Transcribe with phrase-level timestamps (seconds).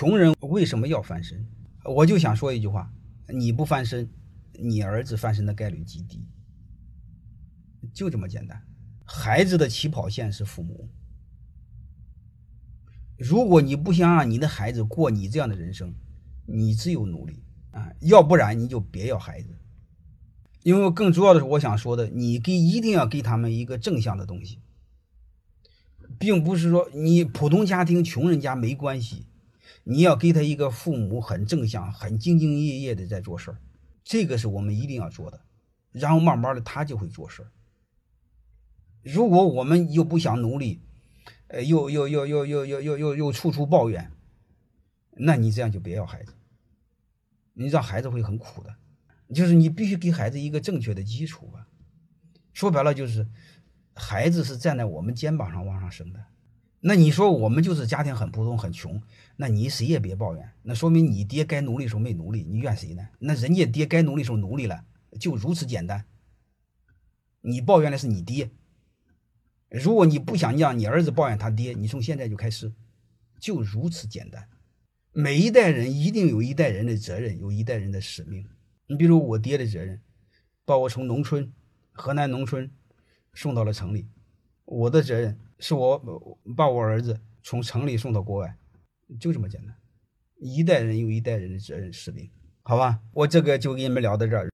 [0.00, 1.46] 穷人为什么要翻身？
[1.84, 2.90] 我就想说一句话：
[3.28, 4.08] 你不翻身，
[4.54, 6.26] 你儿子翻身的概率极低，
[7.92, 8.66] 就这么简单。
[9.04, 10.88] 孩子的起跑线是父母。
[13.18, 15.94] 如果你不想让你的孩子过你这样的人生，
[16.46, 19.48] 你只有努力啊，要不然你就别要孩子。
[20.62, 24.62] 因为更主要的是，我想说的，你给一定要给他们一个正向的东西，
[26.18, 29.26] 并不是说你普通家庭穷人家没关系。
[29.84, 33.58] 你要给他一个父母很正向、很兢兢业业的在做事儿，
[34.04, 35.40] 这个是我们一定要做的。
[35.92, 37.50] 然后慢慢的他就会做事儿。
[39.02, 40.82] 如果我们又不想努力，
[41.48, 44.12] 呃，又又又又又又又又又处处抱怨，
[45.12, 46.34] 那你这样就别要孩子，
[47.54, 48.76] 你让孩子会很苦的。
[49.34, 51.66] 就是你必须给孩子一个正确的基础吧。
[52.52, 53.26] 说白了就是，
[53.94, 56.24] 孩子是站在我们肩膀上往上升的。
[56.82, 59.02] 那你说我们就是家庭很普通很穷，
[59.36, 63.06] 那你谁也别抱怨，那说明你爹该努力时候没努力，你怨谁呢？
[63.18, 64.84] 那人家爹该努力时候努力了，
[65.18, 66.06] 就如此简单。
[67.42, 68.50] 你抱怨的是你爹，
[69.68, 72.72] 如果你不想让你儿子抱怨他爹，你从现在就开始，
[73.38, 74.48] 就如此简单。
[75.12, 78.48] 每一代人一定有一代人的责任，有一代人的使命。
[78.86, 80.00] 你比如我爹的责任，
[80.64, 81.52] 把我从农村，
[81.92, 82.70] 河南农村
[83.34, 84.08] 送到了城里，
[84.70, 85.36] 我的责任。
[85.62, 85.98] 是我
[86.56, 88.56] 把我儿子从城里送到国外，
[89.20, 89.76] 就这么简单。
[90.38, 92.30] 一代人有一代人的责任使命，
[92.62, 92.98] 好吧？
[93.12, 94.48] 我这个就跟你们聊到这儿。